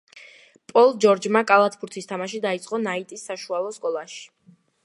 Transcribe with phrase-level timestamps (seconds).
[0.71, 4.23] პოლ ჯორჯმა კალათბურთის თამაში დაიწყო ნაიტის საშუალო სკოლაში.